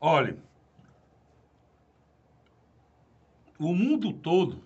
[0.00, 0.36] Olha,
[3.58, 4.62] o mundo todo,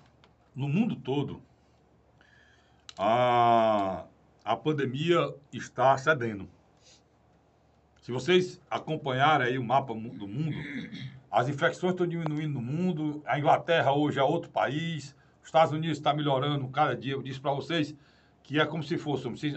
[0.55, 1.43] no mundo todo,
[2.99, 4.04] a,
[4.45, 6.47] a pandemia está cedendo.
[8.03, 10.56] Se vocês acompanharem aí o mapa do mundo,
[11.31, 15.96] as infecções estão diminuindo no mundo, a Inglaterra hoje é outro país, os Estados Unidos
[15.96, 17.14] está melhorando cada dia.
[17.14, 17.95] Eu disse para vocês
[18.42, 19.55] que é como se fosse, vocês,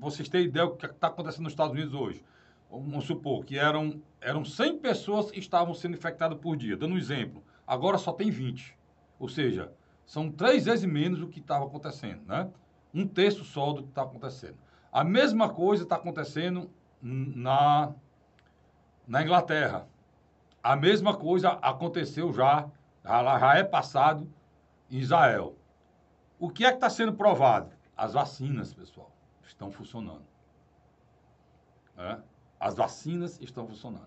[0.00, 2.24] vocês têm ideia do que está acontecendo nos Estados Unidos hoje.
[2.72, 6.74] Vamos supor que eram, eram 100 pessoas que estavam sendo infectadas por dia.
[6.74, 8.74] Dando um exemplo, agora só tem 20.
[9.18, 9.70] Ou seja,
[10.06, 12.50] são três vezes menos do que estava acontecendo, né?
[12.94, 14.56] Um terço só do que está acontecendo.
[14.90, 16.70] A mesma coisa está acontecendo
[17.02, 17.92] na,
[19.06, 19.86] na Inglaterra.
[20.62, 22.70] A mesma coisa aconteceu já,
[23.04, 24.26] já, já é passado
[24.90, 25.56] em Israel.
[26.38, 27.70] O que é que está sendo provado?
[27.94, 29.12] As vacinas, pessoal,
[29.46, 30.24] estão funcionando.
[31.96, 32.31] É?
[32.62, 34.06] As vacinas estão funcionando.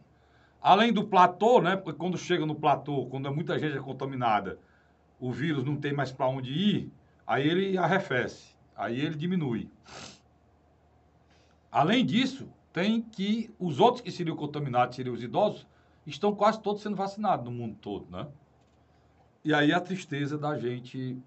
[0.62, 1.76] Além do platô, né?
[1.76, 4.58] Porque quando chega no platô, quando muita gente é contaminada,
[5.20, 6.92] o vírus não tem mais para onde ir,
[7.28, 9.70] aí ele arrefece, aí ele diminui.
[11.70, 15.68] Além disso, tem que os outros que seriam contaminados, seriam os idosos,
[16.08, 18.26] estão quase todos sendo vacinados no mundo todo, né?
[19.44, 21.22] E aí a tristeza da gente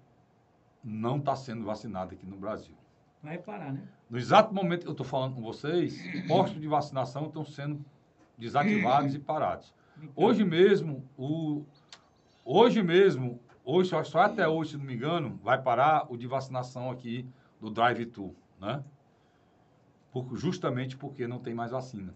[0.83, 2.75] não estar tá sendo vacinado aqui no Brasil.
[3.21, 3.87] Vai parar, né?
[4.09, 7.83] No exato momento que eu estou falando com vocês, postos de vacinação estão sendo
[8.37, 9.73] desativados e parados.
[10.15, 11.65] Hoje mesmo, o,
[12.45, 16.89] hoje mesmo, hoje, só até hoje, se não me engano, vai parar o de vacinação
[16.89, 17.27] aqui
[17.59, 18.83] do drive-thru, né?
[20.11, 22.15] Por, justamente porque não tem mais vacina.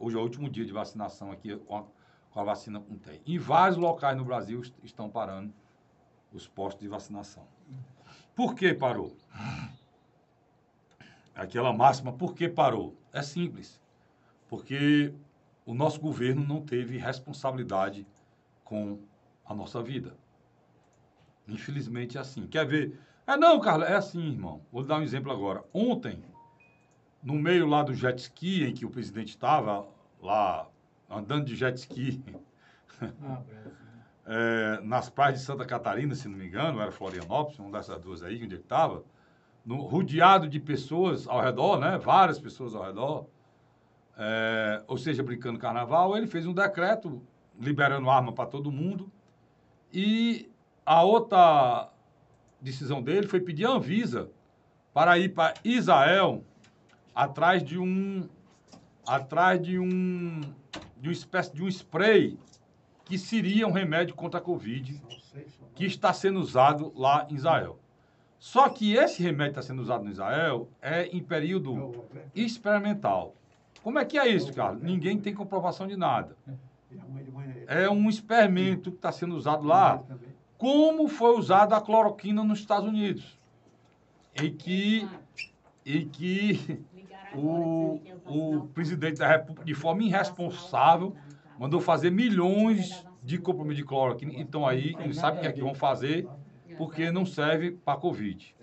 [0.00, 1.84] Hoje é o último dia de vacinação aqui com a,
[2.30, 3.22] com a vacina com tem.
[3.24, 5.54] Em vários locais no Brasil estão parando
[6.32, 7.46] os postos de vacinação.
[8.34, 9.16] Por que parou?
[11.38, 12.96] Aquela máxima, por que parou?
[13.12, 13.80] É simples.
[14.48, 15.14] Porque
[15.64, 18.06] o nosso governo não teve responsabilidade
[18.64, 18.98] com
[19.46, 20.16] a nossa vida.
[21.46, 22.46] Infelizmente é assim.
[22.46, 23.00] Quer ver?
[23.26, 24.60] É não, Carla, é assim, irmão.
[24.72, 25.64] Vou dar um exemplo agora.
[25.72, 26.22] Ontem,
[27.22, 29.86] no meio lá do jet ski, em que o presidente estava
[30.20, 30.68] lá
[31.08, 32.22] andando de jet ski,
[34.26, 38.22] é, nas praias de Santa Catarina, se não me engano, era Florianópolis, uma dessas duas
[38.22, 39.04] aí, onde ele estava,
[39.68, 41.98] no, rodeado de pessoas ao redor, né?
[41.98, 43.26] Várias pessoas ao redor.
[44.16, 47.20] É, ou seja, brincando carnaval, ele fez um decreto
[47.60, 49.12] liberando arma para todo mundo.
[49.92, 50.50] E
[50.86, 51.90] a outra
[52.58, 54.30] decisão dele foi pedir a Anvisa
[54.94, 56.42] para ir para Israel
[57.14, 58.26] atrás de um
[59.06, 60.40] atrás de um
[60.96, 62.38] de uma espécie de um spray
[63.04, 65.00] que seria um remédio contra a Covid
[65.74, 67.78] que está sendo usado lá em Israel.
[68.38, 72.04] Só que esse remédio que está sendo usado no Israel é em período
[72.34, 73.34] experimental.
[73.82, 74.82] Como é que é isso, Carlos?
[74.82, 76.36] Ninguém tem comprovação de nada.
[77.66, 80.02] É um experimento que está sendo usado lá,
[80.56, 83.38] como foi usada a cloroquina nos Estados Unidos.
[84.40, 85.08] Em que,
[85.84, 86.80] em que
[87.34, 91.14] o, o presidente da República, de forma irresponsável,
[91.58, 94.32] mandou fazer milhões de comprimidos de cloroquina.
[94.36, 96.28] Então aí, eles sabem o que é que vão fazer
[96.78, 98.54] porque não serve para Covid.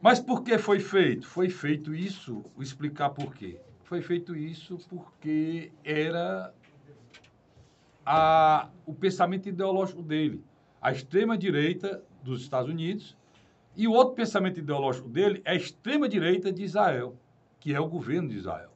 [0.00, 1.26] Mas por que foi feito?
[1.26, 3.58] Foi feito isso, vou explicar por quê.
[3.82, 6.54] Foi feito isso porque era
[8.04, 10.44] a, o pensamento ideológico dele.
[10.80, 13.16] A extrema-direita dos Estados Unidos
[13.76, 17.16] e o outro pensamento ideológico dele é a extrema-direita de Israel,
[17.58, 18.70] que é o governo de Israel.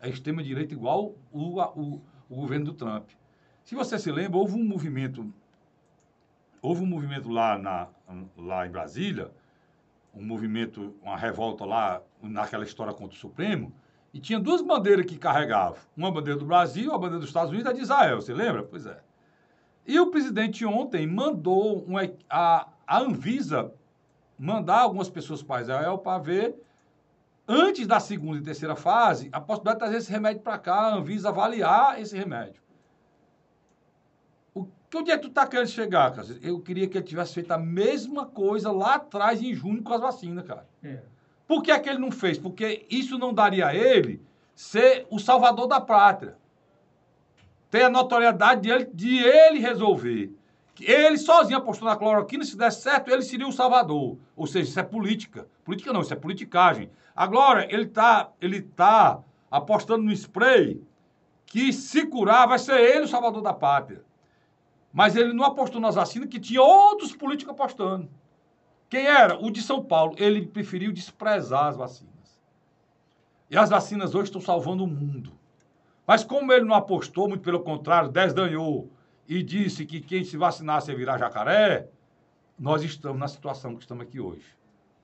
[0.00, 3.10] É extrema-direita igual o, o, o governo do Trump.
[3.64, 5.32] Se você se lembra, houve um movimento
[6.62, 7.88] houve um movimento lá, na,
[8.36, 9.30] lá em Brasília,
[10.14, 13.72] um movimento, uma revolta lá, naquela história contra o Supremo,
[14.12, 15.78] e tinha duas bandeiras que carregavam.
[15.96, 18.62] Uma bandeira do Brasil, a bandeira dos Estados Unidos e a de Israel, você lembra?
[18.62, 19.00] Pois é.
[19.86, 23.72] E o presidente ontem mandou uma, a, a Anvisa
[24.38, 26.56] mandar algumas pessoas para Israel para ver,
[27.46, 30.94] antes da segunda e terceira fase, a possibilidade de trazer esse remédio para cá, a
[30.94, 32.60] Anvisa avaliar esse remédio.
[34.90, 36.26] Que onde é que tu tá querendo chegar, cara?
[36.42, 40.00] Eu queria que ele tivesse feito a mesma coisa lá atrás, em junho, com as
[40.00, 40.66] vacinas, cara.
[40.82, 40.98] É.
[41.46, 42.36] Por que é que ele não fez?
[42.36, 44.20] Porque isso não daria a ele
[44.52, 46.36] ser o salvador da pátria.
[47.70, 50.32] Ter a notoriedade de ele, de ele resolver.
[50.80, 54.18] Ele sozinho apostou na cloroquina, se der certo, ele seria o salvador.
[54.34, 55.46] Ou seja, isso é política.
[55.64, 56.90] Política não, isso é politicagem.
[57.14, 60.82] Agora, ele está ele tá apostando no spray
[61.46, 64.02] que se curar vai ser ele o salvador da pátria.
[64.92, 68.08] Mas ele não apostou nas vacinas que tinha outros políticos apostando.
[68.88, 69.38] Quem era?
[69.38, 70.14] O de São Paulo.
[70.18, 72.10] Ele preferiu desprezar as vacinas.
[73.48, 75.32] E as vacinas hoje estão salvando o mundo.
[76.06, 78.90] Mas como ele não apostou, muito pelo contrário, desdanhou
[79.28, 81.88] e disse que quem se vacinasse ia virar jacaré,
[82.58, 84.44] nós estamos na situação que estamos aqui hoje,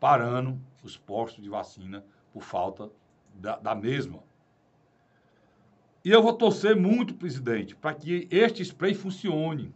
[0.00, 2.90] parando os postos de vacina por falta
[3.34, 4.18] da, da mesma.
[6.06, 9.74] E eu vou torcer muito, presidente, para que este spray funcione.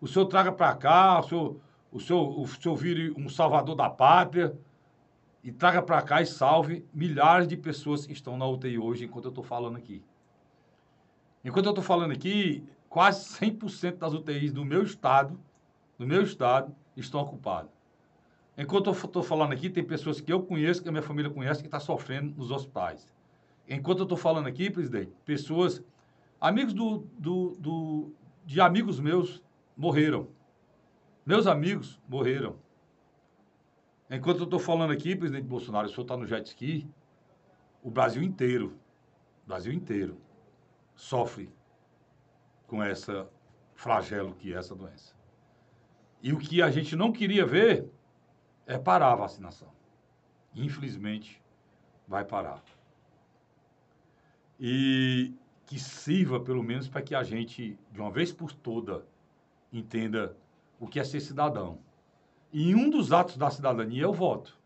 [0.00, 1.60] O senhor traga para cá, o senhor,
[1.90, 4.56] o, senhor, o senhor vire um salvador da pátria
[5.42, 9.24] e traga para cá e salve milhares de pessoas que estão na UTI hoje, enquanto
[9.24, 10.00] eu estou falando aqui.
[11.44, 15.40] Enquanto eu estou falando aqui, quase 100% das UTIs do meu estado,
[15.98, 17.72] do meu estado, estão ocupadas.
[18.56, 21.62] Enquanto eu estou falando aqui, tem pessoas que eu conheço, que a minha família conhece,
[21.62, 23.12] que estão tá sofrendo nos hospitais.
[23.68, 25.82] Enquanto eu estou falando aqui, presidente, pessoas,
[26.40, 28.12] amigos do, do, do,
[28.44, 29.42] de amigos meus
[29.76, 30.28] morreram.
[31.24, 32.56] Meus amigos morreram.
[34.10, 36.86] Enquanto eu estou falando aqui, presidente Bolsonaro, o senhor está no jet ski,
[37.82, 38.78] o Brasil inteiro,
[39.44, 40.18] o Brasil inteiro,
[40.94, 41.50] sofre
[42.66, 43.28] com essa
[43.74, 45.14] flagelo que é essa doença.
[46.22, 47.90] E o que a gente não queria ver
[48.66, 49.68] é parar a vacinação.
[50.54, 51.42] Infelizmente,
[52.06, 52.62] vai parar.
[54.58, 55.32] E
[55.66, 59.04] que sirva, pelo menos, para que a gente, de uma vez por toda,
[59.72, 60.36] entenda
[60.78, 61.78] o que é ser cidadão.
[62.52, 64.56] E um dos atos da cidadania é o voto.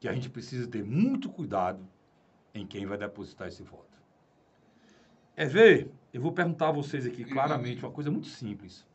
[0.00, 1.86] Que a gente precisa ter muito cuidado
[2.54, 3.96] em quem vai depositar esse voto.
[5.36, 8.86] É ver, eu vou perguntar a vocês aqui claramente uma coisa muito simples.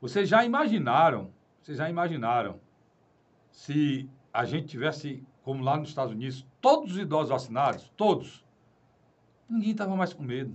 [0.00, 2.60] Vocês já imaginaram, vocês já imaginaram
[3.50, 8.44] se a gente tivesse, como lá nos Estados Unidos, todos os idosos vacinados, todos,
[9.48, 10.54] ninguém estava mais com medo.